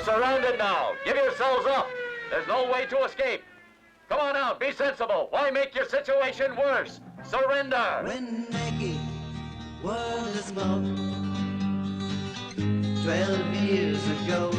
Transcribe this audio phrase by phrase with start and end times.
[0.00, 0.92] You're surrounded now.
[1.04, 1.86] Give yourselves up.
[2.30, 3.42] There's no way to escape.
[4.08, 4.58] Come on out.
[4.58, 5.28] Be sensible.
[5.30, 7.00] Why make your situation worse?
[7.22, 8.02] Surrender.
[8.04, 8.98] When Maggie
[9.82, 10.96] was a smoke
[13.02, 14.50] twelve years ago.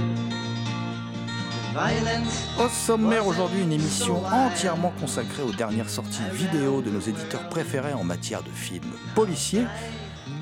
[1.74, 7.50] Violence Au sommaire aujourd'hui, une émission entièrement consacrée aux dernières sorties vidéo de nos éditeurs
[7.50, 9.66] préférés en matière de films policiers.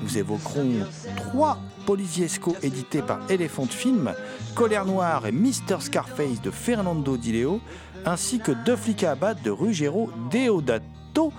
[0.02, 4.14] Nous évoquerons trois policiesco édités par Elephant Film,
[4.54, 7.60] Colère Noire et Mister Scarface de Fernando Di Leo,
[8.04, 11.32] ainsi que Deux flics abattre de Ruggero Deodato.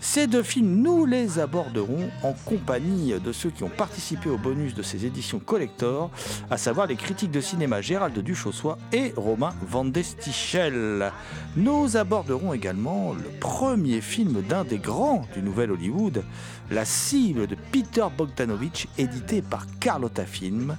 [0.00, 4.74] Ces deux films, nous les aborderons en compagnie de ceux qui ont participé au bonus
[4.74, 6.10] de ces éditions collector,
[6.50, 11.10] à savoir les critiques de cinéma Gérald Duchossois et Romain Vandestichel.
[11.56, 16.22] Nous aborderons également le premier film d'un des grands du nouvel Hollywood,
[16.70, 20.76] La cible de Peter Bogdanovich, édité par Carlotta Film.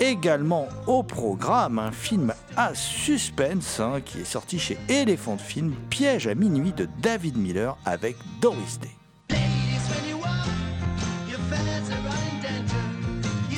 [0.00, 6.26] Également au programme, un film à suspense hein, qui est sorti chez Elephant Film, Piège
[6.26, 8.88] à minuit de David Miller avec Doris Day.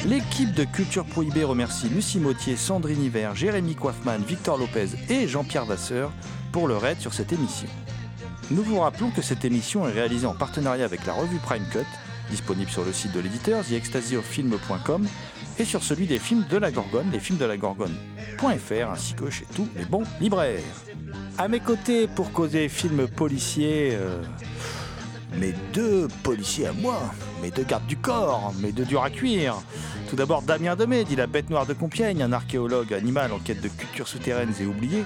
[0.04, 5.64] L'équipe de Culture Prohibée remercie Lucie Mautier, Sandrine Hiver, Jérémy Coiffman, Victor Lopez et Jean-Pierre
[5.64, 6.10] Vasseur
[6.50, 7.68] pour leur aide sur cette émission.
[8.50, 11.86] Nous vous rappelons que cette émission est réalisée en partenariat avec la revue Prime Cut,
[12.30, 15.06] disponible sur le site de l'éditeur TheExtasyOfFilm.com
[15.64, 20.62] sur celui des films de la Gorgone, lesfilmsdelagorgone.fr ainsi que chez tous les bons libraires.
[21.38, 24.22] À mes côtés pour causer films policiers, euh,
[25.38, 27.00] mes deux policiers à moi,
[27.42, 29.56] mes deux gardes du corps, mes deux durs à cuire.
[30.12, 33.62] Tout d'abord Damien Demé, dit la bête noire de Compiègne, un archéologue animal en quête
[33.62, 35.04] de cultures souterraines et oubliées,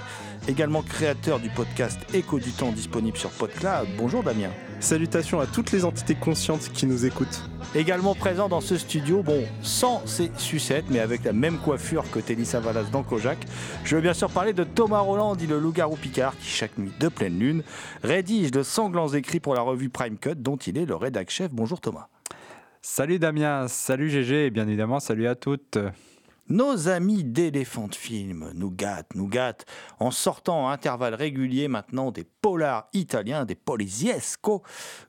[0.49, 3.87] également créateur du podcast Écho du temps disponible sur PodCloud.
[3.97, 4.49] Bonjour Damien.
[4.81, 7.41] Salutations à toutes les entités conscientes qui nous écoutent.
[7.73, 12.19] Également présent dans ce studio, bon, sans ses sucettes, mais avec la même coiffure que
[12.19, 13.37] Télissa Valas dans Kojak,
[13.85, 16.91] je veux bien sûr parler de Thomas Roland, dit le loup-garou Picard, qui chaque nuit
[16.99, 17.63] de pleine lune
[18.03, 21.49] rédige de sanglants écrits pour la revue Prime Cut, dont il est le rédac chef.
[21.53, 22.09] Bonjour Thomas.
[22.89, 25.77] Salut Damien, salut GG et bien évidemment salut à toutes.
[26.47, 29.65] Nos amis d'Elephant Film nous gâtent, nous gâtent,
[29.99, 34.63] en sortant à intervalles réguliers maintenant des polars italiens, des polisiesco,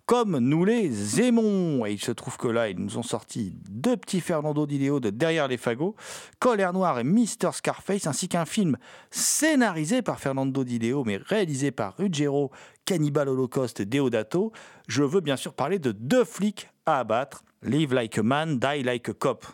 [0.07, 1.87] comme nous les aimons.
[1.87, 4.99] Et il se trouve que là, ils nous ont sorti deux petits Fernando Di Leo
[4.99, 5.95] de Derrière les fagots,
[6.41, 8.77] Colère Noire et Mister Scarface, ainsi qu'un film
[9.13, 12.51] scénarisé par Fernando Di Leo, mais réalisé par Ruggero
[12.85, 14.51] Cannibal Holocaust Deodato.
[14.89, 18.83] Je veux bien sûr parler de deux flics à abattre, Live Like a Man, Die
[18.83, 19.47] Like a Cop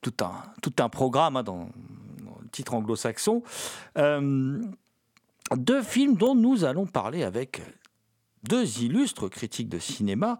[0.00, 1.68] tout un, tout un programme hein, dans,
[2.42, 3.42] le titre anglo-saxon.
[3.98, 4.60] Euh,
[5.56, 7.62] deux films dont nous allons parler avec
[8.44, 10.38] deux illustres critiques de cinéma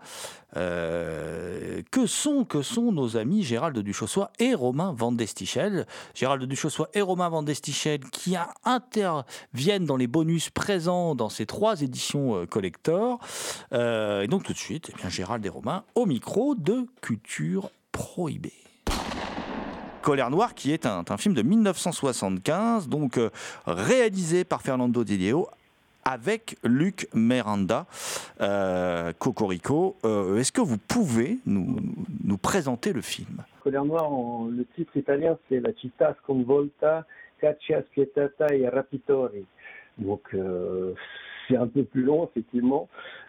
[0.57, 5.87] euh, que sont que sont nos amis Gérald Duchossois et Romain Vandestichel.
[6.15, 8.35] Gérald Duchossois et Romain Vandestichel qui
[8.65, 13.21] interviennent dans les bonus présents dans ces trois éditions euh, collector.
[13.73, 18.53] Euh, et donc tout de suite, eh Gérald et Romain au micro de Culture Prohibée.
[20.03, 23.21] Colère Noire, qui est un, film de 1975, donc
[23.67, 25.19] réalisé par Fernando Di
[26.05, 27.87] avec Luc Miranda,
[28.41, 29.97] euh, Cocorico.
[30.05, 31.77] Euh, Est-ce que vous pouvez nous,
[32.39, 33.43] présenter le film?
[33.63, 34.11] Colère Noire,
[34.51, 37.07] le titre italien, c'est La città sconvolta,
[37.41, 39.45] caccia spietata e rapitori.
[39.99, 40.95] Donc, euh,
[41.49, 42.89] c'est un peu plus long, effectivement.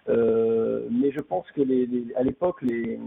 [0.09, 1.61] Euh, mais je pense que
[2.17, 2.99] à l'époque, les,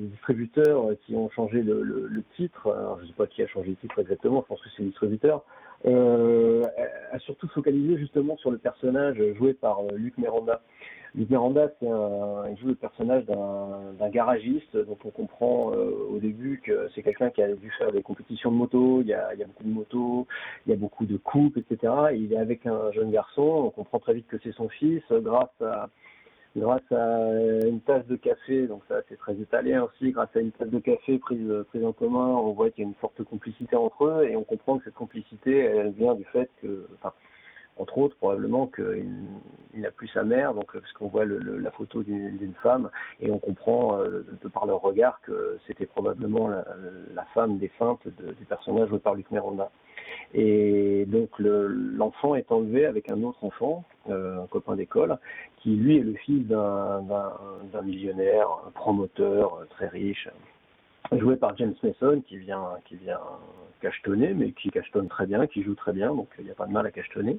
[0.00, 3.76] distributeurs qui ont changé le, titre, alors je ne sais pas qui a changé le
[3.76, 5.44] titre exactement, je pense que c'est le distributeur,
[5.84, 10.60] a surtout focalisé justement sur le personnage joué par euh, Luc Miranda.
[11.14, 15.90] Luc Miranda, c'est un, il joue le personnage d'un d'un garagiste, dont on comprend euh,
[16.10, 19.14] au début que c'est quelqu'un qui a dû faire des compétitions de moto, il y,
[19.14, 20.26] a, il y a beaucoup de motos,
[20.66, 21.92] il y a beaucoup de coupes, etc.
[22.12, 25.02] Et il est avec un jeune garçon, on comprend très vite que c'est son fils,
[25.10, 25.88] grâce à
[26.58, 30.52] grâce à une tasse de café, donc ça c'est très italien aussi, grâce à une
[30.52, 33.76] tasse de café prise, prise en commun, on voit qu'il y a une forte complicité
[33.76, 37.12] entre eux et on comprend que cette complicité, elle vient du fait que, enfin,
[37.76, 39.06] entre autres probablement qu'il
[39.74, 42.90] il n'a plus sa mère, donc parce qu'on voit le, la photo d'une femme
[43.20, 46.64] et on comprend euh, de par leur regard que c'était probablement la,
[47.14, 49.70] la femme défunte de, du personnage joué par Luc Miranda.
[50.34, 55.18] Et donc le- l'enfant est enlevé avec un autre enfant, euh, un copain d'école,
[55.58, 57.02] qui lui est le fils d'un
[57.84, 60.28] millionnaire, un promoteur euh, très riche,
[61.12, 63.20] joué par James Mason, qui vient, qui vient
[63.80, 66.66] cachetonner, mais qui cachetonne très bien, qui joue très bien, donc il n'y a pas
[66.66, 67.38] de mal à cachetonner.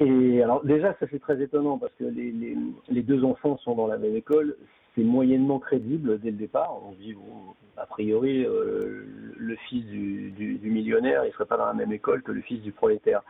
[0.00, 3.96] Et alors déjà, ça c'est très étonnant parce que les deux enfants sont dans la
[3.96, 4.56] même école,
[4.94, 6.78] c'est moyennement crédible dès le départ.
[6.84, 7.16] On se dit,
[7.76, 9.04] a priori, euh,
[9.36, 12.72] le fils du, millionnaire, il serait pas dans la même école que le fils du
[12.72, 13.22] prolétaire.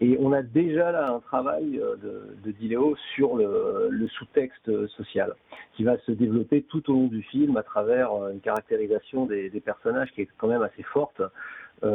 [0.00, 5.34] Et on a déjà là un travail euh, de, de Diléo sur le, sous-texte social
[5.76, 9.50] qui va se développer tout au long du film à travers euh, une caractérisation des,
[9.64, 11.20] personnages qui est quand même assez forte,
[11.82, 11.90] mais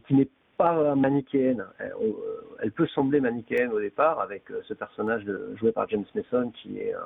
[0.00, 1.64] qui n'est pas manichéenne.
[1.78, 2.16] Elle, on-
[2.62, 5.24] elle peut sembler manichéenne au départ avec euh, ce personnage
[5.56, 7.00] joué par James Mason qui est euh,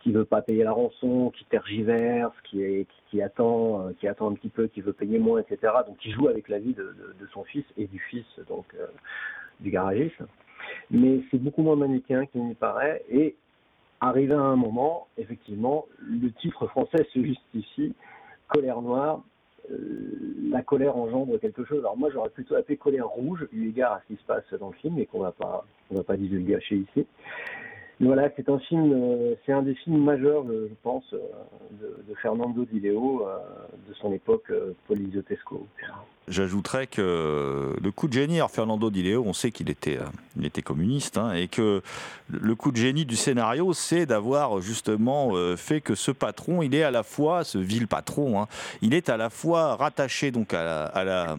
[0.00, 2.86] qui veut pas payer la rançon, qui tergiverse, qui
[3.22, 5.72] attend, euh, qui attend un petit peu, qui veut payer moins, etc.
[5.86, 6.94] Donc qui joue avec la vie de,
[7.32, 8.86] son fils et du fils donc euh,
[9.60, 10.22] du garagiste.
[10.90, 13.36] Mais c'est beaucoup moins manichéen qu'il n'y paraît et
[14.00, 17.94] arrivé à un moment, effectivement, le titre français se justifie.
[18.48, 19.20] Colère noire, euh,
[19.68, 21.80] la colère engendre quelque chose.
[21.80, 24.68] Alors moi, j'aurais plutôt appelé colère rouge, eu égard à ce qui se passe dans
[24.68, 27.06] le film et qu'on va pas, on va pas divulgacher ici.
[28.00, 31.18] Voilà, c'est un film, euh, c'est un des films majeurs, je, je pense, euh,
[31.80, 33.38] de, Fernando Di Leo, euh,
[33.88, 35.66] de son époque euh, poliziotesco.
[36.26, 40.60] J'ajouterais que le coup de génie, alors Fernando Di Leo, on sait qu'il était, euh,
[40.64, 41.82] communiste, hein, et que
[42.30, 46.74] le coup de génie du scénario, c'est d'avoir justement euh, fait que ce patron, il
[46.74, 48.48] est à la fois, ce vil patron, hein,
[48.80, 51.36] il est à la fois rattaché donc à la, la,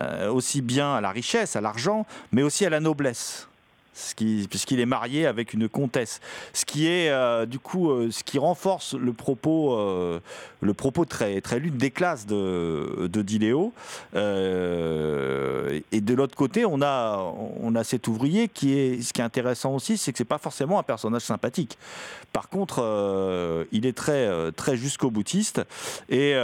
[0.00, 3.48] euh, aussi bien à la richesse, à l'argent, mais aussi à la noblesse.
[3.94, 6.20] Puisqu'il est marié avec une comtesse,
[6.54, 10.18] ce qui est euh, du coup euh, ce qui renforce le propos, euh,
[10.62, 13.74] le propos très très lutte des classes de, de Diléo.
[14.14, 17.18] Et de l'autre côté, on a
[17.60, 20.38] on a cet ouvrier qui est ce qui est intéressant aussi, c'est que c'est pas
[20.38, 21.76] forcément un personnage sympathique.
[22.32, 25.60] Par contre, il est très très jusqu'au boutiste
[26.08, 26.34] et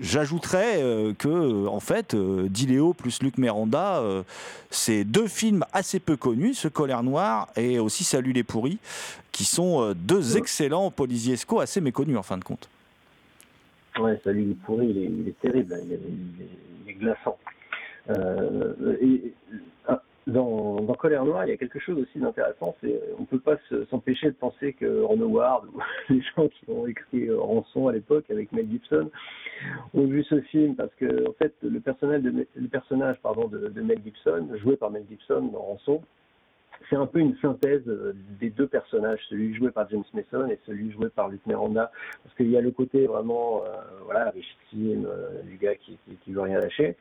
[0.00, 0.82] j'ajouterais
[1.18, 4.02] que en fait, Diléo plus Luc Miranda,
[4.70, 8.78] c'est deux films assez peu connus, ce Colère Noire et aussi Salut les pourris,
[9.32, 12.68] qui sont euh, deux excellents policiesco assez méconnus en fin de compte.
[13.98, 16.00] Ouais, salut, il est pourri, il est, il est terrible, il est,
[16.38, 16.42] il
[16.90, 17.38] est- glaçant.
[18.10, 19.32] Euh, et,
[19.88, 23.38] ah, dans, dans Colère Noire, il y a quelque chose aussi d'intéressant, c'est on peut
[23.38, 25.80] pas se- s'empêcher de penser que Ron Howard ou
[26.12, 29.10] les gens qui ont écrit euh, Rançon à l'époque avec Mel Gibson
[29.94, 33.68] ont vu ce film parce que en fait le personnage de, le personnage pardon de,
[33.68, 36.02] de Mel Gibson, joué par Mel Gibson dans Rançon,
[36.88, 40.58] c'est un peu une synthèse euh, des deux personnages, celui joué par James Mason et
[40.66, 41.90] celui joué par Luc Miranda,
[42.24, 43.68] parce qu'il y a le côté vraiment, euh,
[44.04, 46.96] voilà, richissime, euh, du gars qui, qui, veut rien lâcher,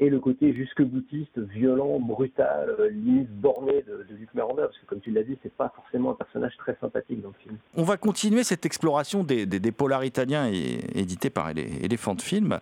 [0.00, 4.78] et le côté jusque boutiste, violent, brutal, euh, limite borné de, de Luc Miranda, parce
[4.78, 7.56] que comme tu l'as dit, c'est pas forcément un personnage très sympathique dans le film.
[7.76, 12.58] On va continuer cette exploration des, des, polars italiens édité par Ele- Elephant Film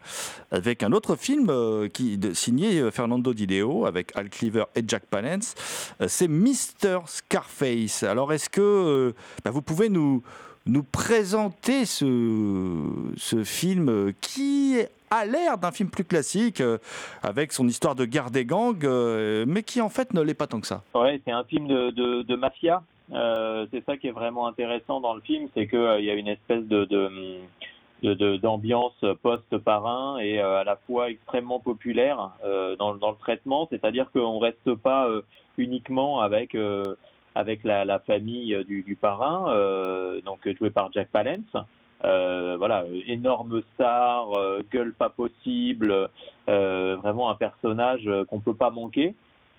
[0.50, 4.82] avec un autre film euh, qui, signé euh, Fernando Di Leo avec Al Cleaver et
[4.86, 5.54] Jack Palance.
[6.06, 6.98] C'est Mr.
[7.06, 8.02] Scarface.
[8.02, 10.22] Alors est-ce que euh, bah, vous pouvez nous,
[10.66, 14.76] nous présenter ce, film euh, qui
[15.10, 16.76] a l'air d'un film plus classique euh,
[17.22, 18.86] avec son histoire de guerre des gangs,
[19.46, 20.82] mais qui en fait ne l'est pas tant que ça?
[20.94, 22.82] Ouais, c'est un film de, mafia.
[23.10, 26.28] C'est ça qui est vraiment intéressant dans le film, c'est qu'il il y a une
[26.28, 32.32] espèce de, d'ambiance post-parrain et à la fois extrêmement populaire
[32.78, 35.08] dans, dans le traitement, c'est-à-dire qu'on reste pas
[35.58, 36.96] uniquement avec euh,
[37.34, 41.56] avec la, la famille du, du parrain, euh, donc joué par Jack Palance.
[42.04, 46.08] Euh, voilà, énorme star, euh, gueule pas possible,
[46.48, 49.14] euh, vraiment un personnage qu'on peut pas manquer.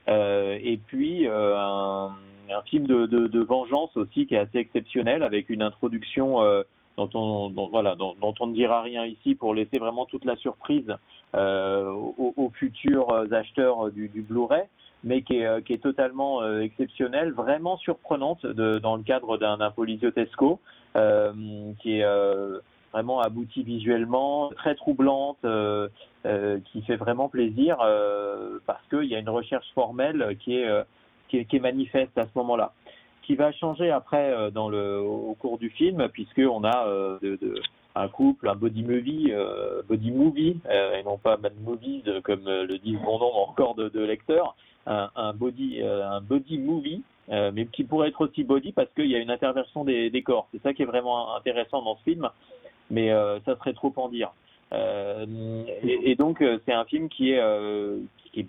[0.09, 2.11] Euh, et puis un,
[2.51, 6.41] un film de, de, de vengeance aussi qui est assez exceptionnel avec une introduction
[6.97, 10.25] dont on, dont, voilà, dont, dont on ne dira rien ici pour laisser vraiment toute
[10.25, 10.93] la surprise
[11.33, 14.63] aux, aux futurs acheteurs du, du Blu-ray,
[15.03, 20.59] mais qui est, euh, totalement euh, exceptionnelle, vraiment surprenante dans le cadre d'un Polisiotesco,
[20.95, 21.33] euh,
[21.81, 22.05] qui est
[22.93, 25.39] vraiment aboutie visuellement, très troublante,
[26.65, 27.77] qui fait vraiment plaisir
[28.65, 30.69] parce qu'il y a une recherche formelle qui est,
[31.27, 32.73] qui est, manifeste à ce moment-là.
[33.23, 36.87] Qui va changer après au cours du film, puisqu'on a
[37.95, 39.33] un couple, un body movie,
[39.89, 44.55] body movie, et non pas mad movies comme le dit bon nombre encore de lecteurs,
[44.85, 49.07] un, body, euh, un body movie, euh, mais qui pourrait être aussi body parce qu'il
[49.07, 50.47] y a une interversion des, corps.
[50.51, 52.29] C'est ça qui est vraiment intéressant dans ce film,
[52.89, 54.31] mais euh, ça serait trop en dire.
[55.83, 58.47] Et, donc c'est un film qui est,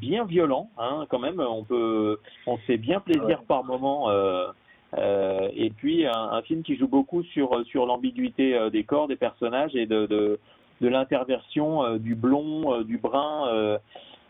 [0.00, 1.40] bien violent, hein, quand même.
[1.40, 4.08] On peut, on fait bien plaisir par moment.
[4.96, 9.86] Et puis un, film qui joue beaucoup sur sur l'ambiguïté des corps, des personnages et
[9.86, 13.78] de de, l'interversion du blond, du brun,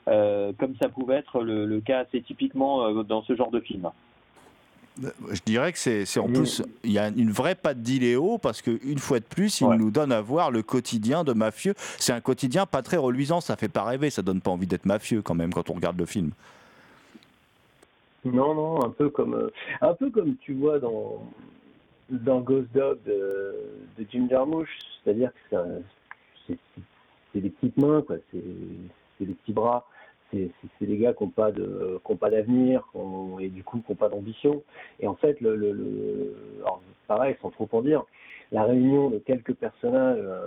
[0.07, 3.91] comme ça pouvait être le, le cas assez typiquement euh, dans ce genre de film.
[5.31, 8.99] Je dirais que c'est en plus, il y a une vraie patte d'Iléo parce qu'une
[8.99, 9.77] fois de plus, il Ouais.
[9.77, 11.75] nous donne à voir le quotidien de mafieux.
[11.99, 14.87] C'est un quotidien pas très reluisant, ça fait pas rêver, ça donne pas envie d'être
[14.87, 16.31] mafieux quand même quand on regarde le film.
[18.25, 19.51] Non, non, un peu comme, euh,
[19.83, 21.23] un peu comme tu vois dans,
[22.11, 23.55] dans Ghost Dog de,
[23.99, 24.69] de Jim Jarmusch,
[25.05, 25.57] c'est-à-dire que
[26.49, 28.41] c'est des petites mains, quoi, c'est
[29.27, 29.87] des petits bras,
[30.31, 32.83] c'est des gars qui n'ont pas de, qui ont pas d'avenir,
[33.41, 34.63] et du coup qui n'ont pas d'ambition.
[35.01, 38.05] Et en fait, le, le, le- alors, pareil, sans trop en dire,
[38.53, 40.47] la réunion de quelques personnages euh,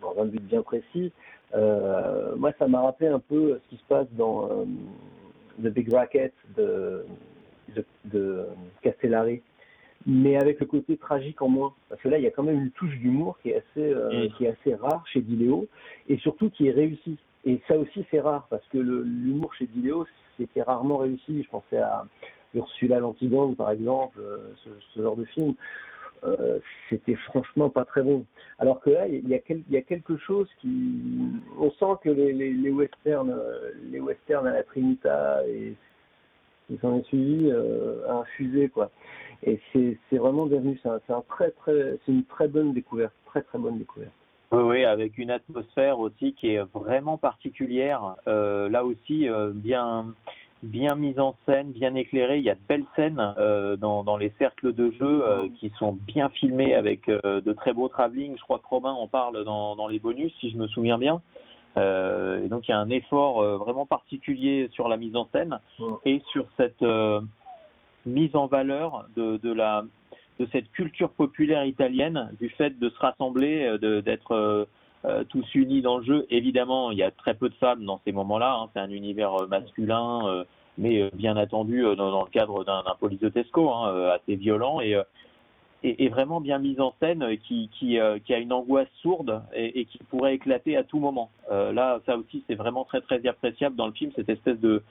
[0.00, 1.12] dans un but bien précis,
[1.54, 4.64] euh, moi, ça m'a rappelé un peu ce qui se passe dans euh,
[5.62, 7.04] The Big Racket de,
[7.74, 8.44] de, de
[8.82, 9.42] Castellari,
[10.06, 11.72] mais avec le côté tragique en moins.
[11.88, 14.26] Parce que là, il y a quand même une touche d'humour qui est assez, euh,
[14.26, 14.32] Mm.
[14.36, 15.66] qui est assez rare chez Diléo,
[16.08, 17.18] et surtout qui est réussi.
[17.44, 21.42] Et ça aussi, c'est rare, parce que l'humour chez Diléo, c'était rarement réussi.
[21.42, 22.04] Je pensais à
[22.54, 24.52] Ursula l'Antigang, par exemple, euh,
[24.94, 25.54] ce, genre de film.
[26.24, 26.58] Euh,
[26.90, 28.24] c'était franchement pas très bon.
[28.58, 33.70] Alors que là, il y a, quelque chose qui, on sent que les, westerns, euh,
[33.90, 35.74] les westerns à la Trinita et
[36.66, 38.90] qui s'en est suivi a infusé quoi.
[39.44, 41.54] Et c'est vraiment devenu, c'est un, très
[42.08, 44.12] une très bonne découverte, très très bonne découverte.
[44.50, 48.16] Oui, oui, avec une atmosphère aussi qui est vraiment particulière.
[48.26, 50.14] Euh, là aussi, euh, bien,
[50.62, 52.38] bien mise en scène, bien éclairée.
[52.38, 55.70] Il y a de belles scènes euh, dans, dans les cercles de jeu euh, qui
[55.78, 58.36] sont bien filmées avec euh, de très beaux travelling.
[58.38, 61.20] Je crois que Robin en parle dans, dans les bonus, si je me souviens bien.
[61.76, 65.28] Euh, et donc il y a un effort euh, vraiment particulier sur la mise en
[65.32, 65.60] scène
[66.06, 67.20] et sur cette euh,
[68.06, 69.84] mise en valeur de, de la
[70.38, 74.64] de cette culture populaire italienne, du fait de se rassembler, euh, d'être euh,
[75.04, 76.26] euh, tous unis dans le jeu.
[76.30, 78.58] Évidemment, il y a très peu de femmes dans ces moments-là.
[78.60, 78.70] hein.
[78.72, 80.44] C'est un univers masculin,
[80.76, 86.80] mais bien attendu dans, le cadre d'un Poliziottesco, hein, assez violent et, vraiment bien mise
[86.80, 91.30] en scène, qui, a une angoisse sourde et, qui pourrait éclater à tout moment.
[91.48, 94.82] Là, ça aussi, c'est vraiment très très appréciable dans le film, cette espèce de,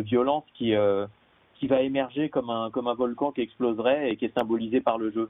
[0.00, 0.74] violence qui,
[1.58, 4.98] qui va émerger comme un, comme un volcan qui exploserait et qui est symbolisé par
[4.98, 5.28] le jeu.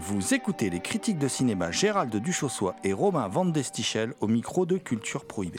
[0.00, 4.76] Vous écoutez les critiques de cinéma Gérald Duchossois et Romain Van Destichel au micro de
[4.76, 5.58] Culture Prohibée.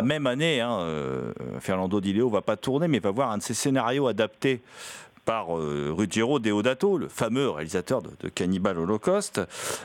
[0.00, 3.36] La même année, hein, euh, Fernando Di Leo va pas tourner, mais va voir un
[3.36, 4.62] de ses scénarios adaptés
[5.30, 9.40] par euh, Ruggiero Deodato, le fameux réalisateur de, de Cannibal Holocaust,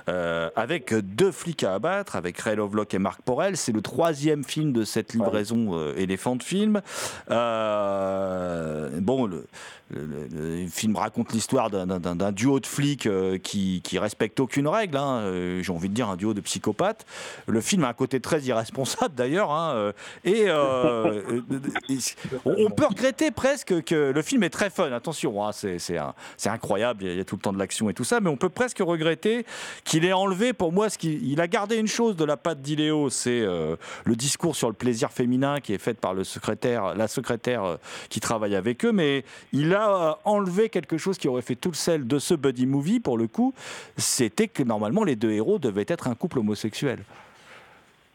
[0.10, 3.56] euh, avec deux flics à abattre, avec Ray Lovelock et Marc Porel.
[3.56, 6.82] C'est le troisième film de cette livraison euh, éléphant de film.
[7.30, 9.46] Euh, bon, le,
[9.92, 10.28] le- le-
[10.64, 13.08] le film raconte l'histoire d'un- duo de flics
[13.44, 14.98] qui, qui respecte aucune règle.
[14.98, 15.32] hein.
[15.62, 17.06] J'ai envie de dire un duo de psychopathes.
[17.46, 19.52] Le film a un côté très irresponsable d'ailleurs.
[19.52, 19.92] hein,
[20.24, 20.48] et
[22.46, 24.92] on peut regretter presque que le film est très fun.
[24.92, 27.04] Attention, hein, c'est incroyable.
[27.04, 28.80] Il y, a, tout le temps de l'action et tout ça, mais on peut presque
[28.80, 29.46] regretter
[29.84, 33.42] qu'il ait enlevé pour moi il a gardé une chose de la patte d'Iléo, c'est
[33.42, 33.76] euh,
[34.06, 37.78] le discours sur le plaisir féminin qui est fait par la secrétaire euh,
[38.10, 41.70] qui travaille avec eux, mais il a euh, enlevé quelque chose qui aurait fait tout
[41.70, 43.54] le sel de ce buddy movie pour le coup,
[43.98, 47.00] c'était que normalement les deux héros devaient être un couple homosexuel.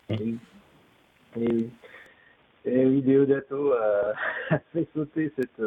[0.09, 0.35] Et.
[1.41, 1.69] Et.
[2.67, 2.85] Et
[4.51, 5.63] a, fait sauter cette,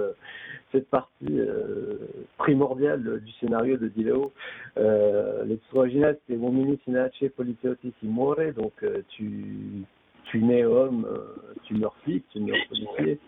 [0.73, 1.97] cette partie euh,
[2.37, 4.33] primordiale du scénario de Dileo.
[4.77, 9.85] Euh, le titre original, c'était Uomini sinace poliziotti si donc euh, tu,
[10.25, 13.19] tu nais homme, euh, tu meurs flic, tu meurs policier.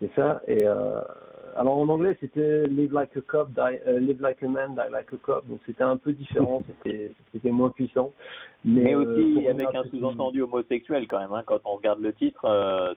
[0.00, 0.42] C'est ça.
[0.48, 0.64] Et
[1.58, 4.90] alors en anglais, c'était Live like a cop, die, euh, Live like a man, die
[4.92, 5.46] like a cop.
[5.48, 8.12] Donc c'était un peu différent, c'était moins puissant.
[8.64, 11.32] Mais, Mais euh, aussi pour avec un sous-entendu homosexuel quand même.
[11.32, 11.42] hein.
[11.46, 12.94] Quand on regarde le titre, euh,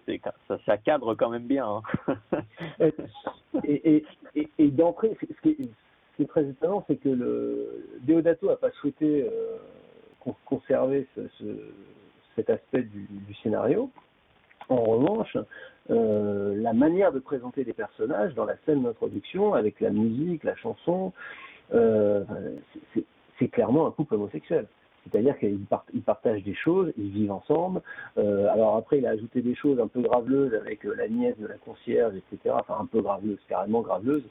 [0.48, 1.66] ça, ça cadre quand même bien.
[1.68, 1.82] hein.
[3.64, 5.70] et, et, et, et d'entrée, ce ce qui,
[6.22, 9.58] est, très étonnant, c'est que le Deodato n'a pas souhaité euh,
[10.20, 11.72] con- conserver ce, ce-
[12.36, 13.90] cet aspect du, du scénario.
[14.68, 15.38] En revanche,
[15.90, 20.56] euh, la manière de présenter les personnages dans la scène d'introduction, avec la musique, la
[20.56, 21.14] chanson,
[21.74, 22.24] euh,
[22.94, 23.06] c'est-
[23.48, 24.68] clairement un couple homosexuel.
[25.04, 27.82] C'est-à-dire qu'ils part- ils partagent des choses, ils vivent ensemble.
[28.18, 31.48] Euh, alors après, il a ajouté des choses un peu graveleuses avec la nièce de
[31.48, 32.56] la concierge, etc.
[32.60, 34.28] Enfin, un peu graveleuses, carrément graveleuses.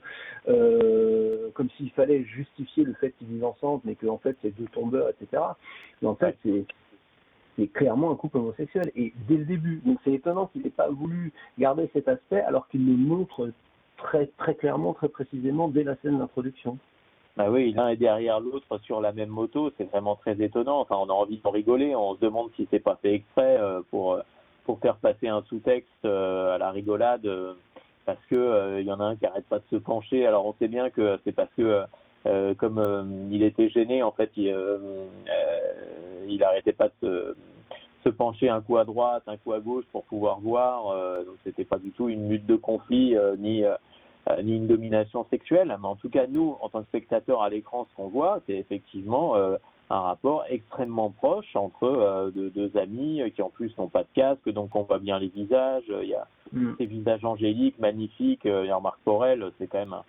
[0.48, 4.68] Euh, comme s'il fallait justifier le fait qu'ils vivent ensemble, mais qu'en fait, c'est deux
[4.72, 5.42] tombeurs, etc.
[6.02, 6.66] Mais en fait, c'est
[7.58, 8.90] c'est clairement un couple homosexuel.
[8.94, 12.68] Et dès le début, donc c'est étonnant qu'il n'ait pas voulu garder cet aspect alors
[12.68, 13.50] qu'il le montre
[13.96, 16.78] très, très clairement, très précisément dès la scène d'introduction.
[17.36, 20.80] Bah oui, l'un est derrière l'autre sur la même moto, c'est vraiment très étonnant.
[20.80, 23.80] Enfin, on a envie d'en rigoler, on se demande si c'est pas fait exprès euh,
[23.90, 24.22] pour euh,
[24.64, 27.54] pour faire passer un sous-texte euh, à la rigolade, euh,
[28.04, 30.26] parce que euh, il y en a un qui arrête pas de se pencher.
[30.26, 31.84] Alors on sait bien que c'est parce que
[32.26, 34.78] euh, comme euh, il était gêné, en fait, il euh,
[35.28, 37.36] euh, il arrêtait pas de se,
[38.04, 40.88] se pencher un coup à droite, un coup à gauche pour pouvoir voir.
[40.88, 43.74] euh, donc c'était pas du tout une lutte de conflit euh, ni euh,
[44.42, 47.86] ni une domination sexuelle, mais en tout cas, nous, en tant que spectateurs à l'écran,
[47.90, 49.56] ce qu'on voit, c'est effectivement euh,
[49.88, 54.08] un rapport extrêmement proche entre euh, deux, deux amis qui en plus n'ont pas de
[54.14, 55.90] casque, donc on voit bien les visages.
[56.02, 56.26] Il y a
[56.76, 58.44] ces visages angéliques, magnifiques.
[58.44, 60.04] Il y a Marc Porel, c'est quand même un,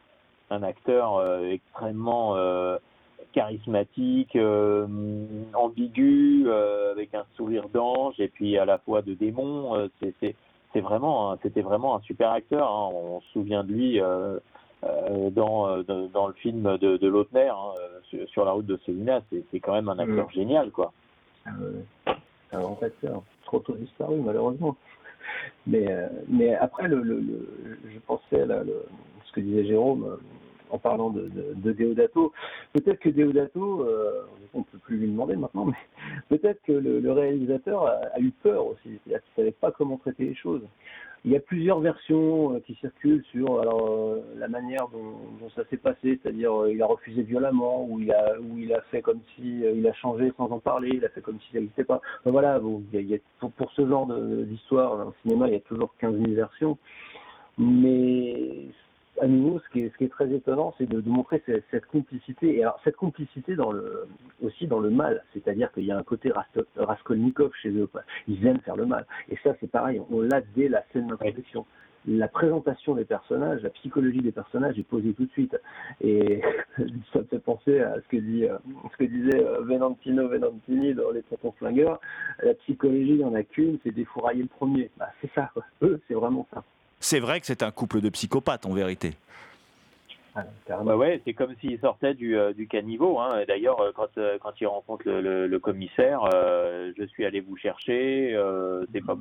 [0.49, 2.35] un acteur euh, extrêmement
[3.33, 4.87] charismatique, euh,
[5.53, 9.75] ambigu, euh, avec un sourire d'ange et puis à la fois de démon.
[9.75, 10.35] Euh, c'est- c'est
[10.73, 12.69] c'est vraiment, c'était vraiment un super acteur.
[12.69, 12.89] hein.
[12.93, 14.37] On se souvient de lui euh,
[15.31, 19.21] dans, dans le film de, de Lautner, hein, sur, sur la route de Célina.
[19.31, 20.31] C'est c'est quand même un acteur Mm.
[20.31, 20.93] génial, quoi.
[21.45, 24.75] C'est un grand acteur, trop tôt disparu malheureusement.
[25.67, 25.87] Mais,
[26.27, 28.85] mais après, le, le, le- je pensais à la- le-
[29.25, 30.17] ce que disait Jérôme
[30.69, 32.33] en parlant de, de, de Deodato.
[32.73, 35.77] Peut-être que Deodato, euh, on ne peut plus lui demander maintenant, mais
[36.29, 40.35] peut-être que le, réalisateur a, eu peur aussi, c'est-à-dire ne savait pas comment traiter les
[40.35, 40.61] choses.
[41.25, 45.77] Il y a plusieurs versions euh, qui circulent sur euh, la manière dont, ça s'est
[45.77, 50.31] passé, c'est-à-dire il a refusé violemment, ou il a, fait comme si il a changé
[50.37, 51.99] sans en parler, il a fait comme si ça n'existait pas.
[52.23, 56.77] Voilà, pour, pour ce genre d'histoire, dans cinéma, il y a toujours 15 000 versions.
[57.57, 58.67] Mais
[59.21, 61.63] à nouveau, ce qui est, ce qui est très étonnant, c'est de, de montrer cette,
[61.71, 62.57] cette complicité.
[62.57, 64.07] Et alors, cette complicité dans le,
[64.41, 66.31] aussi dans le mal, c'est-à-dire qu'il y a un côté
[66.77, 67.89] Raskolnikov chez eux.
[68.27, 69.05] Ils aiment faire le mal.
[69.29, 71.65] Et ça, c'est pareil, on l'a dès la scène d'introduction.
[72.07, 75.57] La présentation des personnages, la psychologie des personnages est posée tout de suite.
[76.01, 76.41] Et
[77.13, 78.57] ça me fait penser à ce que, dit, euh,
[78.91, 81.99] ce que disait euh, Venantino Venantini dans Les Tontons Flingueurs.
[82.41, 84.89] La psychologie, il n'y en a qu'une, c'est défourailler le premier.
[84.97, 85.65] Bah, c'est ça, quoi.
[85.81, 86.63] Eux, c'est vraiment ça.
[86.99, 89.13] C'est vrai que c'est un couple de psychopathes en vérité.
[90.35, 90.95] Ah, carrément.
[90.95, 93.19] Ouais, c'est comme s'il sortait du, euh, du caniveau.
[93.19, 93.43] Hein.
[93.47, 98.37] D'ailleurs, euh, quand, euh, quand il rencontre le, commissaire, je suis allé vous chercher,
[98.93, 99.17] c'est pas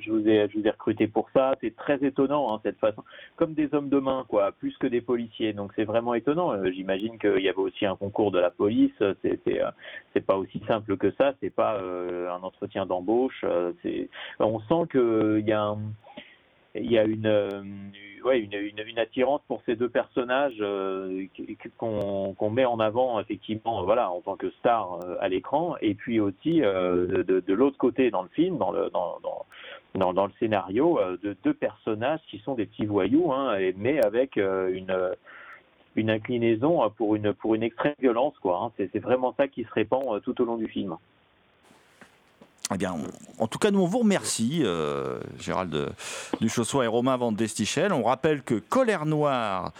[0.00, 1.54] je, vous ai, je vous ai recruté pour ça.
[1.60, 3.02] C'est très étonnant, hein, cette façon.
[3.36, 5.52] Comme des hommes de main, quoi, plus que des policiers.
[5.52, 6.54] Donc c'est vraiment étonnant.
[6.72, 8.94] J'imagine qu'il y avait aussi un concours de la police.
[9.22, 11.34] C'est c'est, pas aussi simple que ça.
[11.40, 13.44] C'est pas un entretien d'embauche.
[14.40, 15.78] On sent qu'il y a un
[16.80, 17.62] il y a une, euh,
[18.24, 21.26] ouais, une, une, attirance pour ces deux personnages euh,
[21.78, 25.94] qu'on qu'on met en avant effectivement, voilà, en tant que star euh, à l'écran, et
[25.94, 29.18] puis aussi de, de, l'autre côté dans le film, dans le dans,
[29.94, 34.36] dans, dans, le scénario, de deux personnages qui sont des petits voyous, hein, mais avec
[34.36, 34.94] une
[35.94, 38.60] une inclinaison pour une pour une extrême violence, quoi.
[38.62, 38.72] hein.
[38.76, 40.96] C'est vraiment ça qui se répand tout au long du film.
[42.74, 42.96] Eh bien,
[43.38, 45.92] en tout cas, nous, on vous remercie, euh, Gérald
[46.40, 47.92] Duchossois et Romain Van Destichel.
[47.92, 49.72] On rappelle que Colère Noire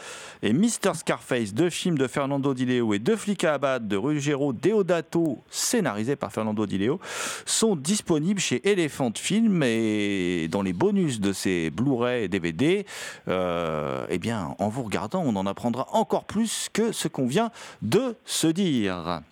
[0.42, 3.96] et Mister Scarface, deux films de Fernando Di Leo et Deux flics à abattre de
[3.96, 7.00] Ruggero Deodato, scénarisés par Fernando Di Leo,
[7.44, 12.86] sont disponibles chez Elephant Film et dans les bonus de ces Blu-ray et DVD,
[13.26, 17.50] euh, eh bien, en vous regardant, on en apprendra encore plus que ce qu'on vient
[17.82, 19.22] de se dire.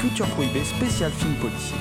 [0.00, 1.76] Culture Prohibée, spécial film policier.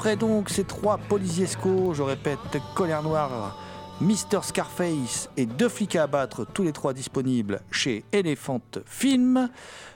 [0.00, 2.38] Après donc ces trois policiescos, je répète,
[2.74, 3.58] Colère Noire
[4.00, 4.42] Mr.
[4.42, 9.50] Scarface et Deux flics à abattre, tous les trois disponibles chez Elephant Film,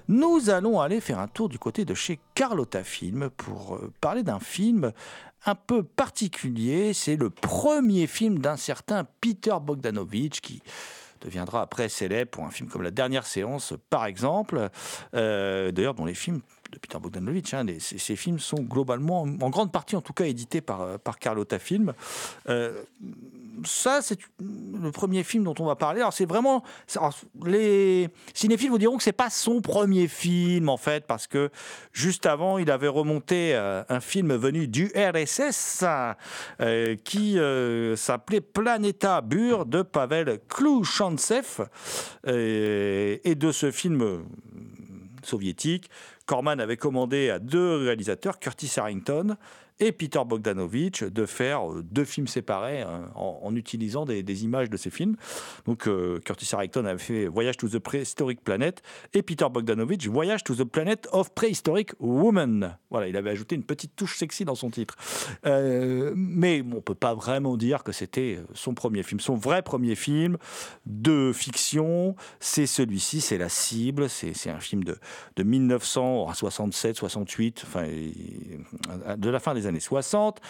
[0.09, 4.23] nous allons aller faire un tour du côté de chez Carlotta Film pour euh, parler
[4.23, 4.93] d'un film
[5.47, 6.93] un peu particulier.
[6.93, 10.61] C'est le premier film d'un certain Peter Bogdanovich qui
[11.23, 14.69] deviendra après célèbre pour un film comme La Dernière Séance, par exemple.
[15.15, 16.43] Euh, D'ailleurs, dont les films
[16.75, 20.61] de Peter Bogdanovich, hein, ces, films sont globalement, en grande partie en tout cas, édités
[20.61, 21.95] par, euh, par Carlotta Film.
[22.49, 22.83] Euh,
[23.65, 26.01] ça, c'est le premier film dont on va parler.
[26.01, 26.65] Alors, c'est vraiment.
[27.45, 31.51] les cinéphiles vous diront que c'est pas son premier film, en fait, parce que
[31.93, 35.85] juste avant, il avait remonté euh, un film venu du RSS
[37.05, 37.39] qui
[37.97, 41.69] s'appelait Planeta Bur de Pavel Klouchantsev.
[42.27, 44.25] Et de ce film
[45.25, 45.91] soviétique,
[46.27, 49.37] Corman avait commandé à deux réalisateurs, Curtis Harrington
[49.81, 54.77] et Peter Bogdanovich, de faire euh, deux films séparés hein, en, utilisant des, images de
[54.77, 55.17] ces films.
[55.67, 58.83] Donc euh, Curtis Harrington avait fait Voyage to the Prehistoric Planet
[59.13, 62.77] et Peter Bogdanovich Voyage to the Planet of Prehistoric Woman.
[62.91, 64.97] Voilà, il avait ajouté une petite touche sexy dans son titre.
[65.47, 69.21] Euh, mais on peut pas vraiment dire que c'était son premier film.
[69.21, 70.37] Son vrai premier film
[70.87, 74.09] de fiction, c'est celui-ci, c'est La Cible.
[74.09, 74.97] C'est un film de,
[75.37, 77.87] de 1967, 68, enfin,
[79.17, 80.41] de la fin des années 60,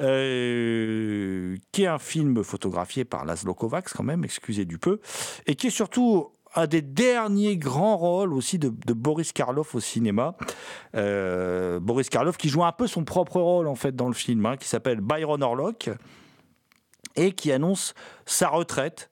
[0.00, 5.00] euh, qui est un film photographié par Laszlo Kovacs, quand même, excusez du peu,
[5.46, 10.36] et qui est surtout un des derniers grands rôles aussi de, Boris Karloff au cinéma.
[10.94, 14.44] Euh, Boris Karloff qui joue un peu son propre rôle en fait dans le film,
[14.44, 15.90] hein, qui s'appelle Byron Orlock
[17.16, 17.94] et qui annonce
[18.26, 19.10] sa retraite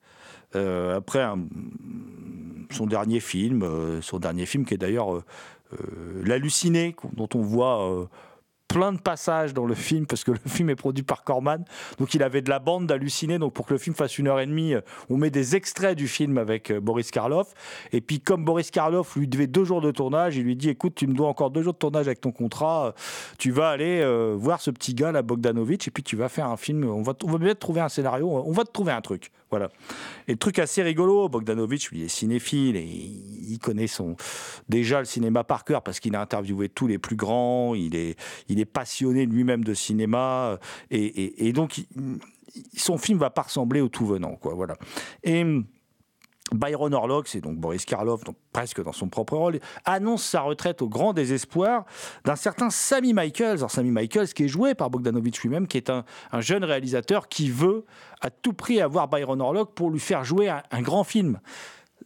[0.55, 1.25] euh, après
[2.69, 5.23] son dernier film, son dernier film qui est d'ailleurs
[6.21, 8.09] L'halluciné, dont on voit
[8.71, 11.63] plein de passages dans le film parce que le film est produit par Corman.
[11.99, 13.39] Donc il avait de la bande d'hallucinés.
[13.39, 15.97] Donc pour que le film fasse une heure et demie, euh, on met des extraits
[15.97, 17.53] du film avec euh, Boris Karloff.
[17.91, 20.95] Et puis comme Boris Karloff lui devait deux jours de tournage, il lui dit écoute,
[20.95, 22.87] tu me dois encore deux jours de tournage avec ton contrat.
[22.87, 22.91] Euh,
[23.37, 24.05] Tu vas aller
[24.35, 26.83] voir ce petit gars là, Bogdanovich, et puis tu vas faire un film.
[26.83, 28.29] On va, on va bien te trouver un scénario.
[28.29, 29.31] On va te trouver un truc.
[29.51, 29.69] Voilà.
[30.27, 34.15] Et le truc assez rigolo, Bogdanovich, lui, est cinéphile et il connaît son
[34.69, 37.75] déjà le cinéma par cœur parce qu'il a interviewé tous les plus grands.
[37.75, 40.57] Il est, il est passionné lui-même de cinéma
[40.89, 41.81] et, et- donc
[42.75, 44.53] son film va pas ressembler au tout venant, quoi.
[44.53, 44.75] Voilà.
[45.23, 45.43] Et
[46.53, 50.81] Byron Orlock, c'est donc Boris Karloff, donc presque dans son propre rôle, annonce sa retraite
[50.81, 51.85] au grand désespoir
[52.25, 53.57] d'un certain Sammy Michaels.
[53.57, 57.27] Alors Sammy Michaels, qui est joué par Bogdanovich lui-même, qui est un, un jeune réalisateur
[57.27, 57.85] qui veut
[58.21, 61.39] à tout prix avoir Byron Orlock pour lui faire jouer un, un grand film,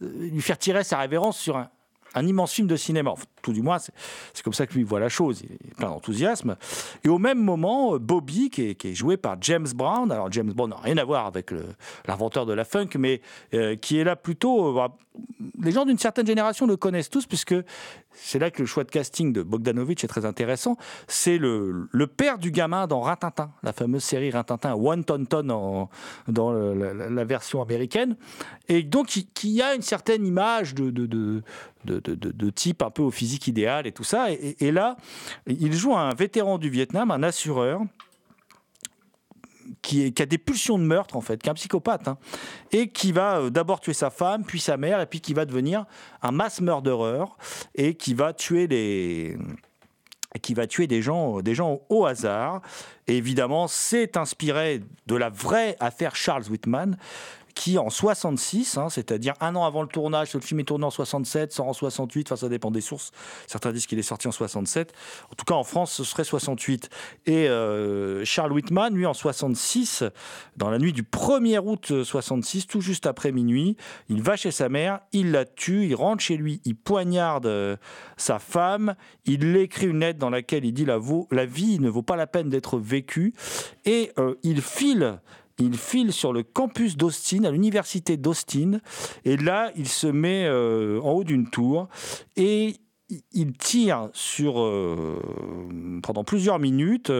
[0.02, 1.70] Euh, lui faire tirer sa révérence sur un,
[2.14, 3.14] un immense film de cinéma.
[3.42, 5.42] Tout du moins, c'est comme ça que lui voit la chose.
[5.42, 6.56] Il est plein d'enthousiasme.
[7.04, 10.70] Et au même moment, euh, Bobby, qui est, joué par James Brown, alors James Brown
[10.70, 11.50] n'a rien à voir avec
[12.06, 13.20] l'inventeur de la funk, mais
[13.54, 14.80] euh, qui est là plutôt.
[15.62, 17.54] Les gens d'une certaine génération le connaissent tous, puisque
[18.12, 20.76] c'est là que le choix de casting de Bogdanovich est très intéressant.
[21.06, 25.48] C'est le, le père du gamin dans Rintintin, la fameuse série Rintintin, One Ton Ton
[25.50, 25.90] en-
[26.28, 28.16] dans la, version américaine.
[28.68, 31.42] Et donc, qui, a une certaine image de, de, de-
[31.84, 34.30] de- de type un peu au physique idéal et tout ça.
[34.32, 34.96] Et, et là,
[35.46, 37.80] il joue un vétéran du Vietnam, un assureur.
[39.82, 42.18] Qui, a des pulsions de meurtre en fait, qui est un psychopathe, hein,
[42.72, 45.44] et qui va euh, d'abord tuer sa femme, puis sa mère, et puis qui va
[45.44, 45.84] devenir
[46.22, 47.24] un mass murderer,
[47.74, 48.68] et qui va tuer
[50.42, 52.60] qui va tuer des gens, des gens au hasard.
[53.06, 56.98] Évidemment, c'est inspiré de la vraie affaire Charles Whitman,
[57.56, 60.90] qui en 66, hein, c'est-à-dire un an avant le tournage, le film est tourné en
[60.90, 63.12] 67, sort en 68, enfin ça dépend des sources.
[63.46, 64.92] Certains disent qu'il est sorti en 67.
[65.32, 66.90] En tout cas, en France, ce serait 68.
[67.24, 70.04] Et euh, Charles Whitman, lui, en 66,
[70.58, 73.78] dans la nuit du 1er août 66, tout juste après minuit,
[74.10, 77.76] il va chez sa mère, il la tue, il rentre chez lui, il poignarde euh,
[78.18, 80.98] sa femme, il écrit une lettre dans laquelle il dit la,
[81.46, 83.32] vie ne vaut pas la peine d'être vécue,
[83.86, 85.20] et euh, il file.
[85.58, 88.80] Il file sur le campus d'Austin, à l'université d'Austin,
[89.24, 91.88] et là, il se met euh, en haut d'une tour
[92.36, 92.76] et
[93.32, 95.18] il- tire sur, euh,
[96.02, 97.12] pendant plusieurs minutes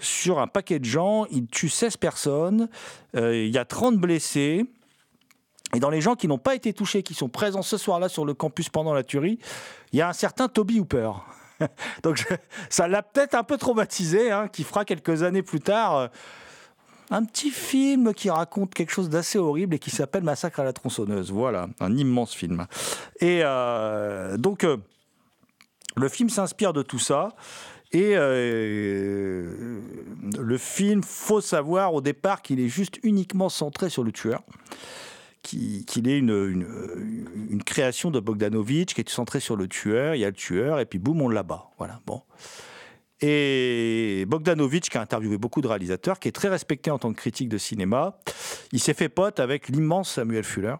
[0.00, 1.26] sur un paquet de gens.
[1.30, 2.68] Il tue 16 personnes.
[3.14, 4.64] Euh, il y a 30 blessés.
[5.74, 8.24] Et dans les gens qui n'ont pas été touchés, qui sont présents ce soir-là sur
[8.24, 9.38] le campus pendant la tuerie,
[9.92, 11.10] il y a un certain Toby Hooper.
[12.02, 12.24] Donc
[12.70, 16.10] ça l'a peut-être un peu traumatisé, hein, qui fera quelques années plus tard
[17.16, 20.72] un petit film qui raconte quelque chose d'assez horrible et qui s'appelle Massacre à la
[20.72, 21.30] tronçonneuse.
[21.30, 22.66] Voilà, un immense film.
[23.20, 24.76] Et euh, donc, euh,
[25.96, 27.30] le film s'inspire de tout ça.
[27.92, 29.80] Et euh,
[30.36, 34.42] le film, faut savoir au départ qu'il est juste uniquement centré sur le tueur
[35.42, 40.16] qui- qu'il est une création de Bogdanovich qui est centrée sur le tueur.
[40.16, 41.66] Il y a le tueur et puis boum, on l'abat.
[41.78, 42.00] Voilà.
[42.06, 42.22] Bon.
[43.26, 47.16] Et Bogdanovich, qui a interviewé beaucoup de réalisateurs, qui est très respecté en tant que
[47.16, 48.18] critique de cinéma,
[48.70, 50.74] il s'est fait pote avec l'immense Samuel Fuller.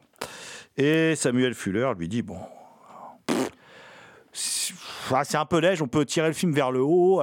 [0.76, 2.36] Et Samuel Fuller lui dit bon.
[4.34, 4.74] C'est
[5.10, 7.22] ah, c'est un peu léger, on peut tirer le film vers le haut.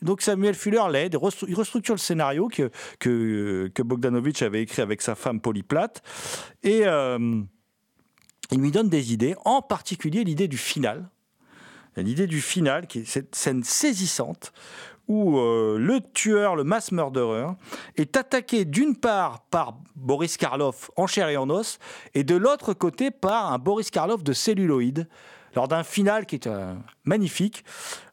[0.00, 4.62] Donc Samuel Fuller l'aide, il restru- il restructure le scénario que, que, que Bogdanovich avait
[4.62, 6.02] écrit avec sa femme Polyplate.
[6.62, 7.42] Et euh,
[8.50, 11.10] il lui donne des idées, en particulier l'idée du final.
[11.96, 14.52] L'idée du final, qui est cette scène saisissante,
[15.08, 17.52] où euh, le tueur, le mass murderer,
[17.96, 21.78] est attaqué d'une part par Boris Karloff en chair et en os,
[22.14, 25.08] et de l'autre côté par un Boris Karloff de celluloïde,
[25.54, 26.74] lors d'un final qui est euh,
[27.04, 27.62] magnifique.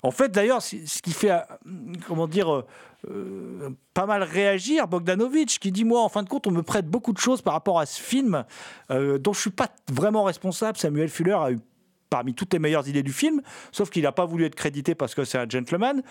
[0.04, 1.39] En fait, d'ailleurs, ce qui fait, euh,
[2.06, 2.63] comment dire,
[3.94, 7.13] pas mal réagir Bogdanovich, qui dit moi, en fin de compte, on me prête beaucoup
[7.13, 8.44] de choses par rapport à ce film
[8.89, 10.78] dont je suis pas vraiment responsable.
[10.78, 11.60] Samuel Fuller a eu
[12.10, 13.41] parmi toutes les meilleures idées du film,
[13.72, 16.02] sauf qu'il n'a pas voulu être crédité parce que c'est un gentleman.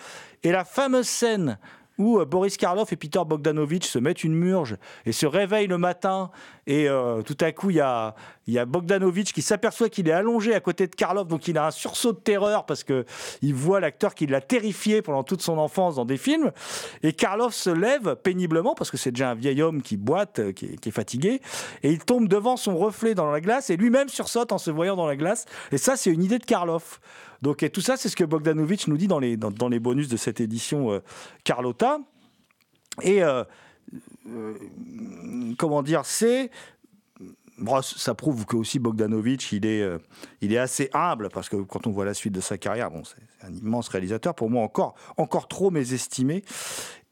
[0.43, 1.57] Et la fameuse scène
[1.99, 5.77] où euh, Boris Karloff et Peter Bogdanovich se mettent une murge et se réveillent le
[5.77, 6.31] matin
[6.65, 8.15] et euh, tout à coup il y a,
[8.47, 11.71] y Bogdanovich qui s'aperçoit qu'il est allongé à côté de Karloff donc il a un
[11.71, 13.05] sursaut de terreur parce que
[13.41, 16.51] il voit l'acteur qui l'a terrifié pendant toute son enfance dans des films
[17.03, 20.51] et Karloff se lève péniblement parce que c'est déjà un vieil homme qui boite euh,
[20.53, 21.41] qui est, qui est fatigué
[21.83, 24.95] et il tombe devant son reflet dans la glace et lui-même sursaute en se voyant
[24.95, 27.01] dans la glace et ça c'est une idée de Karloff
[27.41, 30.07] donc et tout ça c'est ce que Bogdanovich nous dit dans les, dans, les bonus
[30.07, 30.99] de cette édition euh,
[31.43, 31.99] Carlotta
[33.01, 33.43] et euh,
[34.27, 34.53] euh,
[35.57, 36.51] comment dire, c'est
[37.81, 39.85] ça prouve que aussi Bogdanovich, il est,
[40.39, 43.03] il est assez humble parce que quand on voit la suite de sa carrière, bon,
[43.03, 44.33] c'est un immense réalisateur.
[44.33, 46.45] Pour moi, encore, encore trop mésestimé.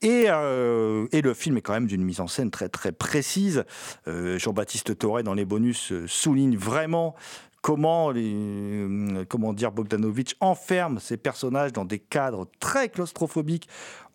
[0.01, 3.65] Et, et le film est quand même d'une mise en scène très très précise.
[4.05, 7.13] Jean-Baptiste Torret dans les bonus souligne vraiment
[7.61, 13.67] comment, les, euh, comment dire, Bogdanovich enferme ses personnages dans des cadres très claustrophobiques,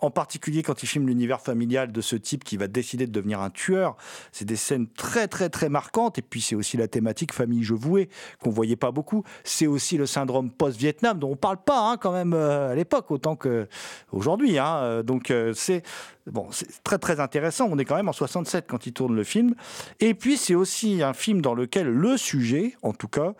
[0.02, 3.40] en particulier quand il filme l'univers familial de ce type qui va décider de devenir
[3.40, 3.96] un tueur.
[4.32, 7.72] C'est des scènes très très très marquantes, et puis c'est aussi la thématique famille je
[7.72, 8.08] vouée
[8.40, 9.24] qu'on voyait pas beaucoup.
[9.44, 13.10] C'est aussi le syndrome post-Vietnam dont on parle pas hein, quand même euh, à l'époque
[13.10, 13.68] autant que
[14.10, 14.58] aujourd'hui.
[14.58, 14.76] hein.
[14.78, 15.82] Euh, Donc euh, c'est
[16.26, 17.68] bon, c'est très très intéressant.
[17.70, 19.54] On est quand même en 67 quand il tourne le film.
[20.00, 23.34] Et puis c'est aussi un film dans lequel le sujet, en tout cas,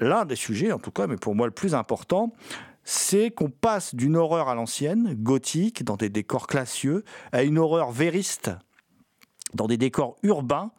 [0.00, 2.32] l'un des sujets, en tout cas, mais pour moi le plus important,
[2.86, 7.90] c'est qu'on passe d'une horreur à l'ancienne, gothique, dans des décors classieux, à une horreur
[7.90, 8.52] vériste,
[9.54, 10.70] dans des décors urbains.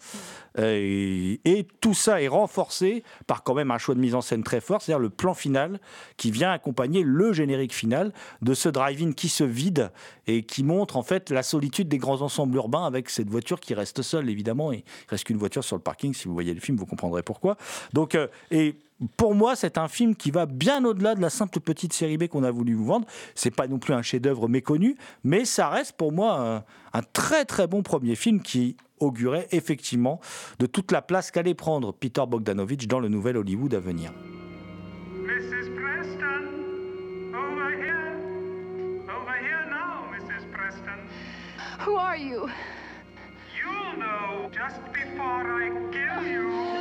[0.58, 4.44] Euh, Et, tout ça est renforcé par quand même un choix de mise en scène
[4.44, 5.80] très fort, c'est-à-dire le plan final
[6.16, 9.92] qui vient accompagner le générique final de ce drive-in qui se vide
[10.28, 13.74] et qui montre en fait la solitude des grands ensembles urbains avec cette voiture qui
[13.74, 14.72] reste seule évidemment.
[14.72, 16.14] Et il reste qu'une voiture sur le parking.
[16.14, 17.58] Si vous voyez le film, vous comprendrez pourquoi.
[17.94, 18.76] Donc, euh, et
[19.16, 22.28] pour moi, c'est un film qui va bien au-delà de la simple petite série B
[22.28, 23.08] qu'on a voulu vous vendre.
[23.36, 26.64] C'est pas non plus un chef-d'œuvre méconnu, mais ça reste pour moi un,
[26.98, 30.20] un très très bon premier film qui augurait effectivement
[30.58, 34.12] de toute la place qu'allait prendre Peter Bogdanovich dans le nouvel Hollywood à venir.
[35.14, 35.70] Mrs.
[35.76, 38.16] Preston, over here.
[39.08, 40.52] Over here now, Mrs.
[40.52, 41.08] Preston.
[41.86, 42.50] Who are you?
[43.56, 46.77] You'll know just before I kill you.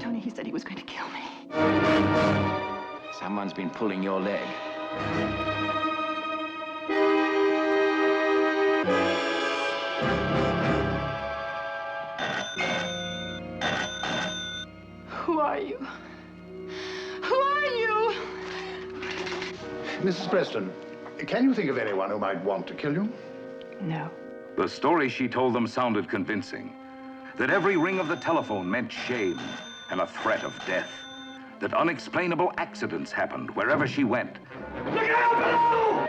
[0.00, 1.20] Tony, he said he was going to kill me.
[3.12, 4.46] Someone's been pulling your leg.
[15.08, 15.76] Who are you?
[17.22, 18.14] Who are you?
[20.00, 20.30] Mrs.
[20.30, 20.72] Preston,
[21.26, 23.12] can you think of anyone who might want to kill you?
[23.80, 24.10] No.
[24.56, 26.74] The story she told them sounded convincing.
[27.36, 29.38] That every ring of the telephone meant shame
[29.90, 30.90] and a threat of death.
[31.60, 34.38] That unexplainable accidents happened wherever she went.
[34.92, 36.08] Look out!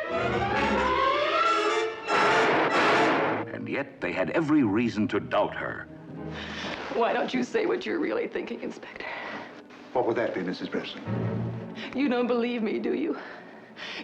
[3.54, 5.88] And yet they had every reason to doubt her.
[6.94, 9.06] Why don't you say what you're really thinking, Inspector?
[9.94, 10.70] What would that be, Mrs.
[10.70, 11.02] Preston?
[11.96, 13.18] You don't believe me, do you?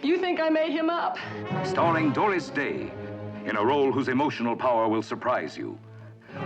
[0.02, 1.18] You think I made him up?
[1.64, 2.92] Starring Doris Day
[3.44, 5.78] in a role whose emotional power will surprise you.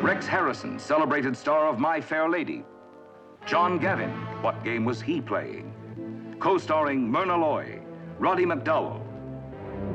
[0.01, 2.65] Rex Harrison, celebrated star of My Fair Lady.
[3.47, 4.11] John Gavin,
[4.43, 5.73] what game was he playing?
[6.39, 7.81] Co starring Myrna Loy,
[8.19, 9.03] Roddy McDowell,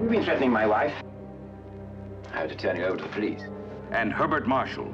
[0.01, 0.93] You've been threatening my wife.
[2.34, 3.43] I have to turn you over to the police.
[3.91, 4.93] and Herbert Marshall.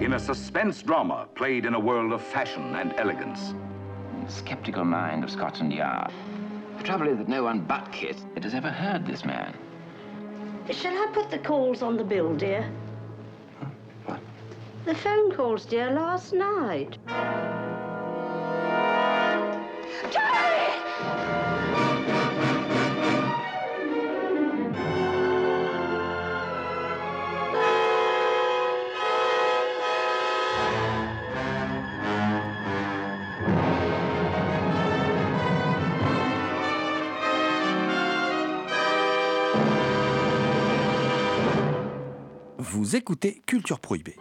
[0.00, 3.54] in a suspense drama played in a world of fashion and elegance.
[4.26, 6.10] Skeptical mind of Scotland Yard.
[6.82, 9.54] The trouble is that no one but Kit has ever heard this man.
[10.68, 12.68] Shall I put the calls on the bill, dear?
[14.04, 14.18] What?
[14.84, 16.98] The phone calls, dear, last night.
[42.82, 44.16] Vous écoutez Culture Prohibée.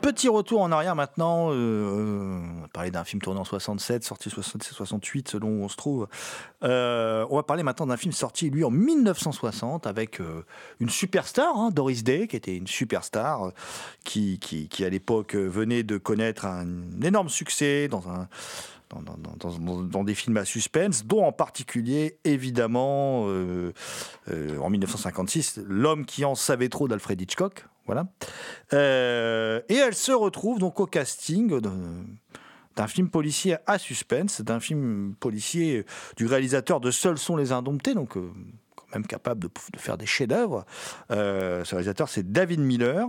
[0.00, 1.50] Petit retour en arrière maintenant.
[1.52, 2.40] euh,
[2.74, 6.08] parler d'un film tourné en 67, sorti 67-68 selon où on se trouve.
[6.64, 10.42] Euh, on va parler maintenant d'un film sorti lui en 1960 avec euh,
[10.80, 13.50] une superstar, hein, Doris Day, qui était une superstar, euh,
[14.04, 16.66] qui, qui, à l'époque venait de connaître un,
[17.02, 18.28] énorme succès dans un
[19.90, 26.68] dans, des films à suspense, dont en particulier, évidemment, en 1956, L'homme qui en savait
[26.68, 27.66] trop d'Alfred Hitchcock.
[27.86, 28.06] Voilà.
[28.72, 31.60] Et elle se retrouve donc au casting
[32.76, 35.84] d'un film policier à suspense, d'un film policier
[36.16, 38.32] du réalisateur de Seuls sont les indomptés, donc euh,
[38.74, 40.64] quand même capable de, faire des chefs-d'œuvre.
[41.10, 43.06] Euh, ce réalisateur, c'est David Miller.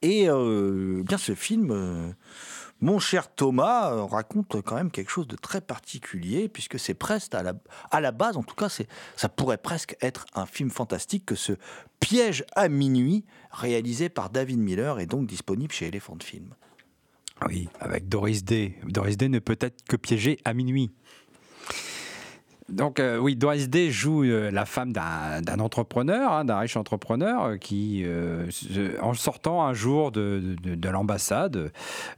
[0.00, 2.14] Et euh, bien ce film
[2.82, 7.32] mon cher Thomas euh, raconte quand même quelque chose de très particulier, puisque c'est presque,
[7.32, 7.54] à la,
[7.92, 11.52] à la base en tout cas, ça pourrait presque être un film fantastique que ce
[12.00, 16.52] Piège à minuit, réalisé par David Miller, est donc disponible chez Elephant Film.
[17.48, 18.74] Oui, avec Doris Day.
[18.84, 20.92] Doris Day ne peut être que piégé à minuit.
[22.68, 27.44] Donc euh, oui, Doris Day joue euh, la femme d'un entrepreneur, hein, d'un riche entrepreneur,
[27.44, 28.04] euh, qui,
[29.00, 31.72] en sortant un jour de, de, de l'ambassade,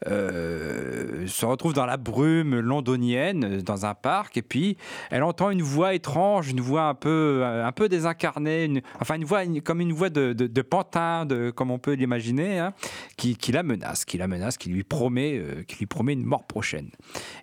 [0.06, 4.76] se retrouve dans la brume londonienne, dans un parc, et puis
[5.10, 9.42] elle entend une voix étrange, une voix un peu, un peu désincarnée, enfin une voix
[9.64, 12.74] comme une voix de, de pantin, comme on peut l'imaginer, hein,
[13.16, 16.44] qui, qui, la menace, qui la menace, qui lui promet, qui lui promet une mort
[16.44, 16.90] prochaine.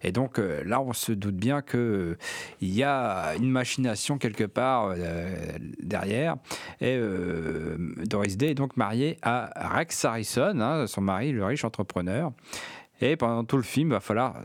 [0.04, 2.18] Et donc là, on se doute bien que
[2.62, 2.91] il y a
[3.39, 5.28] une machination quelque part euh,
[5.82, 6.36] derrière.
[6.80, 11.64] Et euh, Doris Day est donc mariée à Rex Harrison, hein, son mari, le riche
[11.64, 12.32] entrepreneur.
[13.02, 14.36] Et pendant tout le film, il va falloir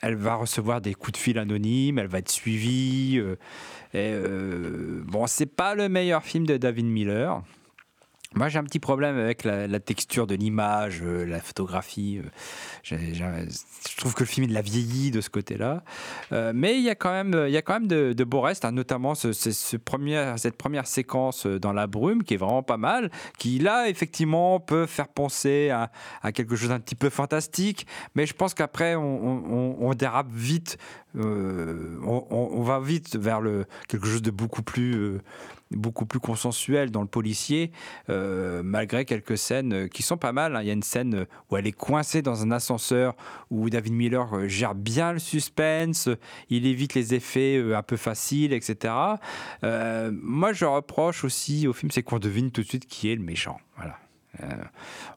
[0.00, 3.18] elle va recevoir des coups de fil anonymes, elle va être suivie.
[3.18, 3.36] Euh,
[3.92, 7.42] et euh, bon, c'est pas le meilleur film de David Miller.
[8.36, 12.20] Moi, j'ai un petit problème avec la, texture de l'image, euh, la photographie.
[12.92, 15.82] Euh, je trouve que le film il l'a vieilli de ce côté-là.
[16.30, 18.64] Euh, mais il y a quand même, il y a quand même de, beaux restes,
[18.64, 23.88] hein, notamment cette première séquence dans la brume qui est vraiment pas mal, qui là,
[23.88, 25.90] effectivement, peut faire penser à,
[26.30, 27.84] quelque chose d'un petit peu fantastique.
[28.14, 30.78] Mais je pense qu'après, on, dérape vite.
[31.16, 33.40] On, va vite vers
[33.88, 35.20] quelque chose de beaucoup plus.
[35.72, 37.72] Euh, beaucoup plus consensuel dans le policier,
[38.08, 40.54] euh, malgré quelques scènes qui sont pas mal.
[40.54, 40.62] Hein.
[40.62, 43.16] Il y a une scène où elle est coincée dans un ascenseur,
[43.50, 46.08] où David Miller gère bien le suspense,
[46.48, 48.94] il évite les effets un peu faciles, etc.
[49.64, 53.16] Euh, moi, je reproche aussi au film, c'est qu'on devine tout de suite qui est
[53.16, 53.58] le méchant.
[53.76, 53.98] Voilà.
[54.42, 54.46] Euh,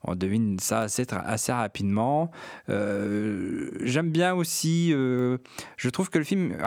[0.03, 2.31] on devine ça assez, rapidement.
[2.69, 5.37] Euh, J'aime bien aussi, euh,
[5.77, 6.57] je trouve que le film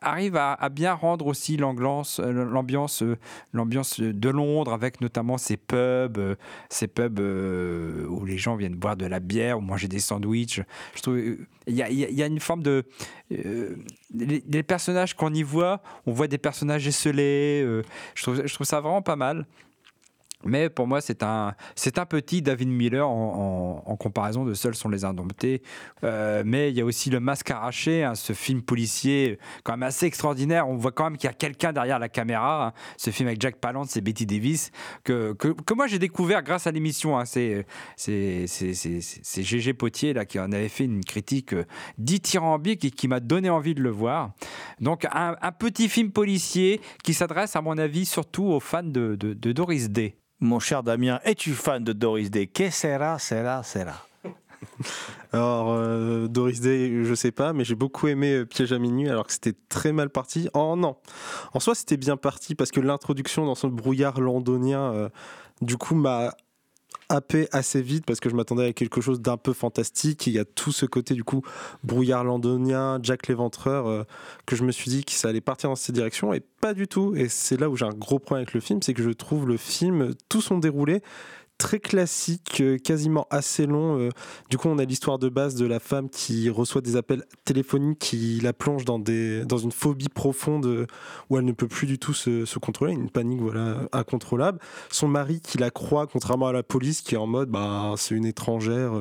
[0.00, 2.28] arrive à, bien rendre aussi l'ambiance, de
[4.28, 6.36] Londres avec notamment ces pubs,
[6.68, 10.60] ces pubs où les gens viennent boire de la bière ou manger des sandwichs.
[10.94, 11.20] Je trouve
[11.68, 12.84] il y a, une forme de
[13.30, 17.66] les, personnages qu'on y voit, on voit des personnages esselés.
[18.14, 19.46] je trouve ça vraiment pas mal.
[20.46, 24.88] Mais pour moi, c'est un, c'est un petit David Miller en, comparaison de Seuls sont
[24.88, 25.62] les indomptés.
[26.04, 29.82] Euh, mais il y a aussi Le Masque arraché, hein, ce film policier quand même
[29.82, 30.68] assez extraordinaire.
[30.68, 32.66] On voit quand même qu'il y a quelqu'un derrière la caméra.
[32.66, 32.72] Hein.
[32.96, 34.70] Ce film avec Jack Palance et Betty Davis,
[35.04, 37.18] que, que, moi j'ai découvert grâce à l'émission.
[37.18, 37.24] Hein.
[37.24, 37.66] C'est,
[37.96, 41.54] c'est, c'est, Gégé Potier là, qui en avait fait une critique
[41.98, 44.32] dithyrambique et qui m'a donné envie de le voir.
[44.80, 49.52] Donc un, petit film policier qui s'adresse, à mon avis, surtout aux fans de, de
[49.52, 50.16] Doris Day.
[50.40, 52.46] Mon cher Damien, es-tu fan de Doris Day?
[52.46, 54.06] Que sera, sera, sera?
[55.32, 59.08] Alors, euh, Doris Day, je sais pas, mais j'ai beaucoup aimé euh, Piège à minuit
[59.08, 60.50] alors que c'était très mal parti.
[60.52, 60.96] Oh non.
[61.54, 65.08] En soi, c'était bien parti parce que l'introduction dans ce brouillard londonien, euh,
[65.62, 66.34] du coup, m'a
[67.08, 70.26] happé assez vite parce que je m'attendais à quelque chose d'un peu fantastique.
[70.26, 71.42] Il y a tout ce côté, du coup,
[71.84, 74.04] brouillard londonien, Jack l'éventreur, euh,
[74.46, 76.88] que je me suis dit que ça allait partir dans cette direction et pas du
[76.88, 77.14] tout.
[77.16, 79.46] Et c'est là où j'ai un gros problème avec le film, c'est que je trouve
[79.46, 81.02] le film, tout son déroulé,
[81.58, 83.98] très classique, euh, quasiment assez long.
[83.98, 84.10] euh.
[84.50, 87.98] Du coup, on a l'histoire de base de la femme qui reçoit des appels téléphoniques
[87.98, 90.86] qui la plonge dans, des, dans une phobie profonde euh,
[91.30, 94.58] où elle ne peut plus du tout se, contrôler, une panique voilà, incontrôlable.
[94.90, 98.14] Son mari qui la croit, contrairement à la police qui est en mode bah, c'est
[98.14, 98.92] une étrangère.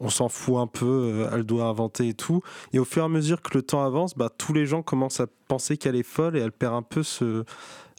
[0.00, 2.42] on s'en fout un peu, elle doit inventer et tout.
[2.72, 5.20] Et au fur et à mesure que le temps avance, bah, tous les gens commencent
[5.20, 7.44] à penser qu'elle est folle et elle perd un peu ce,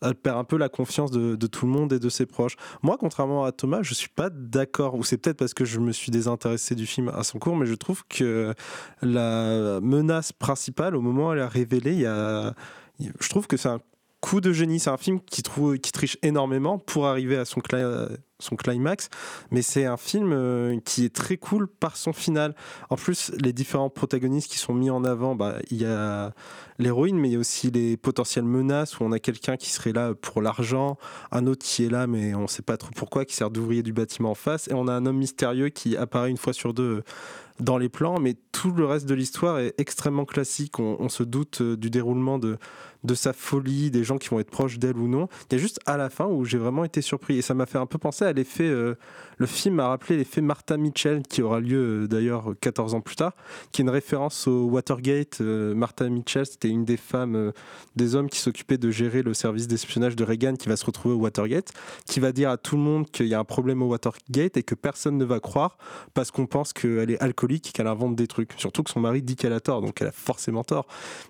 [0.02, 2.56] elle perd un peu la confiance de, tout le monde et de ses proches.
[2.82, 5.92] Moi, contrairement à Thomas, je suis pas d'accord, ou c'est peut-être parce que je me
[5.92, 8.54] suis désintéressé du film à son cours, mais je trouve que
[9.02, 12.54] la menace principale, au moment où elle est révélée, il y a,
[13.00, 13.80] je trouve que c'est un
[14.22, 14.80] coup de génie.
[14.80, 17.60] C'est un film qui, trouve, qui triche énormément pour arriver à son,
[18.42, 19.10] son climax,
[19.52, 22.56] mais c'est un film euh, qui est très cool par son final.
[22.90, 26.34] En plus, les différents protagonistes qui sont mis en avant, bah, il y a
[26.80, 29.94] l'héroïne, mais il y a aussi les potentielles menaces où on a quelqu'un qui serait
[29.94, 30.98] là pour l'argent,
[31.32, 33.84] un autre qui est là, mais on ne sait pas trop pourquoi, qui sert d'ouvrier
[33.84, 36.74] du bâtiment en face, et on a un homme mystérieux qui apparaît une fois sur
[36.74, 37.04] deux
[37.62, 40.80] dans les plans, mais tout le reste de l'histoire est extrêmement classique.
[40.80, 42.58] On, on se doute euh, du déroulement de,
[43.04, 45.28] de sa folie, des gens qui vont être proches d'elle ou non.
[45.50, 47.66] Il y a juste à la fin où j'ai vraiment été surpris et ça m'a
[47.66, 48.70] fait un peu penser à l'effet.
[48.70, 48.96] euh,
[49.42, 53.16] le film m'a rappelé l'effet Martha Mitchell qui aura lieu euh, d'ailleurs 14 ans plus
[53.16, 53.34] tard,
[53.72, 55.42] qui est une référence au Watergate.
[55.42, 57.52] Euh, Martha Mitchell, c'était une des femmes,
[57.96, 61.16] des hommes qui s'occupaient de gérer le service d'espionnage de Reagan qui va se retrouver
[61.16, 61.74] au Watergate,
[62.06, 64.62] qui va dire à tout le monde qu'il y a un problème au Watergate et
[64.64, 65.80] que personne ne va croire
[66.14, 68.54] parce qu'on pense qu'elle est alcoolique et qu'elle invente des trucs.
[68.58, 70.86] Surtout que son mari dit qu'elle a tort, donc elle a forcément tort.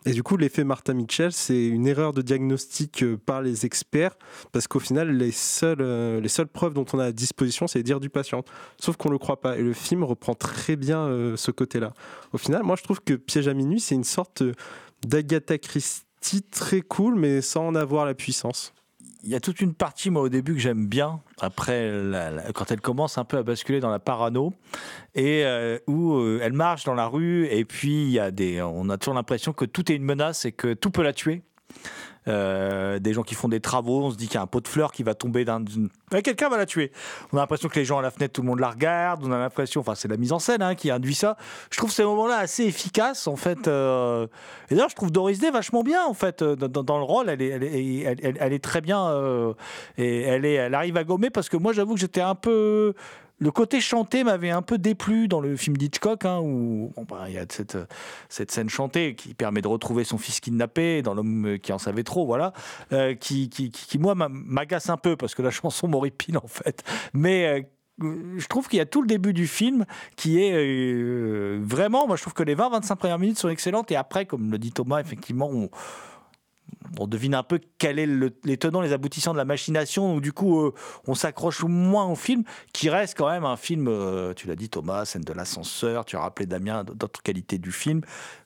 [0.06, 4.18] Et du coup, l'effet Martha Mitchell, c'est une erreur de diagnostic par les experts,
[4.52, 7.84] parce qu'au final, les seules, les seules preuves dont on a à disposition, c'est les
[7.84, 8.44] dires du patient.
[8.80, 9.58] Sauf qu'on ne le croit pas.
[9.58, 11.94] Et le film reprend très bien euh, ce côté-là.
[12.34, 14.54] Au final, moi, je trouve que Piège à minuit, c'est une sorte euh,
[15.06, 18.74] d'Agatha Christie très cool, mais sans en avoir la puissance.
[19.24, 21.92] il y a toute une partie, moi, au début, que j'aime bien, après,
[22.54, 24.54] quand elle commence un peu à basculer dans la parano,
[25.16, 28.90] et euh, où elle marche dans la rue, et puis il y a des, on
[28.90, 31.42] a toujours l'impression que tout est une menace et que tout peut la tuer.
[32.28, 34.62] Euh, des gens qui font des travaux, on se dit qu'il y a un pot
[34.62, 35.64] de fleurs qui va tomber d'un.
[36.24, 36.92] Quelqu'un va la tuer.
[37.32, 39.24] On a l'impression que les gens à la fenêtre, tout le monde la regarde.
[39.26, 41.36] On a l'impression, enfin, c'est la mise en scène hein, qui induit ça.
[41.72, 43.68] Je trouve ces moments-là assez efficaces, en fait.
[43.68, 44.28] euh,
[44.70, 47.30] Et d'ailleurs, je trouve Doris Day vachement bien, en fait, euh, dans, le rôle.
[47.30, 49.12] Elle est, elle est, elle, est très bien.
[49.98, 52.94] Et elle, est, elle arrive à gommer parce que moi, j'avoue que j'étais un peu.
[53.42, 57.24] Le côté chanté m'avait un peu déplu dans le film d'Hitchcock, hein, où bon, bah,
[57.28, 57.76] il y a cette,
[58.30, 62.04] cette scène chantée qui permet de retrouver son fils kidnappé dans l'homme qui en savait
[62.04, 62.54] trop, voilà,
[62.94, 66.48] euh, qui, qui, qui, moi, m'a- m'agace un peu parce que la chanson m'horripile en
[66.48, 66.84] fait.
[67.14, 67.66] Mais
[68.02, 69.86] euh, je trouve qu'il y a tout le début du film
[70.16, 73.96] qui est euh, vraiment, moi je trouve que les 20-25 premières minutes sont excellentes et
[73.96, 75.70] après, comme le dit Thomas, effectivement, on,
[77.00, 80.14] on devine un peu quel est le- les tenants, les aboutissants de la machination.
[80.14, 80.74] Donc, du coup, euh,
[81.08, 82.44] on s'accroche moins au film,
[82.74, 86.16] qui reste quand même un film, euh, tu l'as dit Thomas, scène de l'ascenseur, tu
[86.16, 88.02] as rappelé Damien d'autres qualités du film.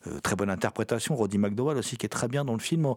[0.07, 2.93] Euh, très bonne interprétation, Roddy McDowell aussi, qui est très bien dans le film.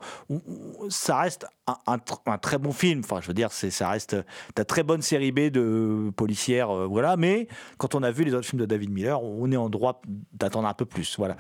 [0.91, 3.01] Ça reste un, un tr- un très bon film.
[3.05, 4.17] Enfin, je veux dire, ça reste
[4.57, 7.17] de très bonne série B de policière, voilà.
[7.17, 7.49] Mais
[7.79, 10.03] quand on a vu les autres films de David Miller, on est en droit
[10.33, 11.37] d'attendre un peu plus, voilà.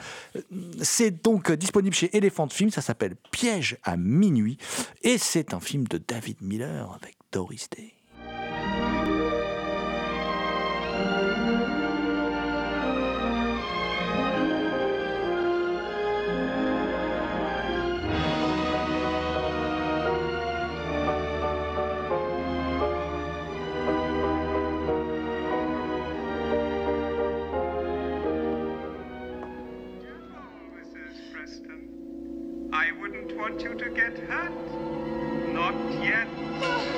[0.82, 4.58] C'est donc disponible chez Elephant Film, ça s'appelle Piège à minuit,
[5.02, 7.97] et c'est un film de David Miller avec Doris Day.
[33.58, 34.52] Want you to get hurt.
[35.52, 36.97] Not yet.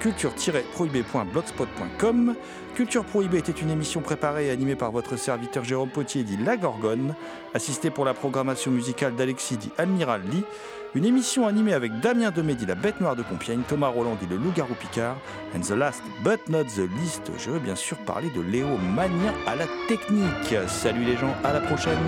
[0.00, 2.34] culture-prohibé.blogspot.com.
[2.74, 6.56] Culture Prohibée était une émission préparée et animée par votre serviteur Jérôme Potier dit La
[6.56, 7.14] Gorgone,
[7.54, 10.44] assisté pour la programmation musicale d'Alexis dit Admiral Lee.
[10.94, 14.26] Une émission animée avec Damien Demé dit La Bête Noire de Compiègne, Thomas Roland dit
[14.26, 15.16] Le Loup-Garou Picard,
[15.54, 19.32] and the last but not the least, je veux bien sûr parler de Léo Mania
[19.46, 20.56] à la technique.
[20.66, 21.98] Salut les gens, à la prochaine